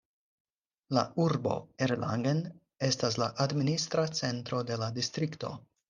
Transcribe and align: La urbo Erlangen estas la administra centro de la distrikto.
La 0.97 1.03
urbo 1.25 1.57
Erlangen 1.89 2.41
estas 2.91 3.21
la 3.25 3.29
administra 3.47 4.11
centro 4.25 4.65
de 4.73 4.85
la 4.87 4.93
distrikto. 5.01 5.59